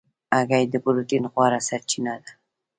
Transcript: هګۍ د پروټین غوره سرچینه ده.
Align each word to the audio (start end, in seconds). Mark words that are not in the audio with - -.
هګۍ 0.37 0.65
د 0.69 0.75
پروټین 0.83 1.23
غوره 1.33 1.59
سرچینه 1.67 2.15
ده. 2.23 2.31